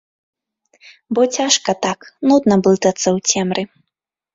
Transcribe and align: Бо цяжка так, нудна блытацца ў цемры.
Бо 1.13 1.21
цяжка 1.39 1.71
так, 1.85 1.99
нудна 2.27 2.53
блытацца 2.65 3.07
ў 3.07 3.33
цемры. 3.33 3.63